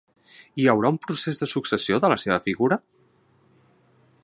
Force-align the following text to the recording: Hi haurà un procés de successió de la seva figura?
Hi 0.61 0.63
haurà 0.71 0.89
un 0.93 0.97
procés 1.03 1.41
de 1.43 1.49
successió 1.51 2.01
de 2.05 2.11
la 2.15 2.19
seva 2.23 2.41
figura? 2.47 2.81